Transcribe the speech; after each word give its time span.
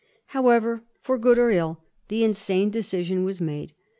However, 0.33 0.81
for 1.03 1.15
good 1.19 1.37
or 1.37 1.51
evil, 1.51 1.77
the 2.07 2.23
insane 2.23 2.71
decision 2.71 3.23
was 3.23 3.39
made. 3.39 3.73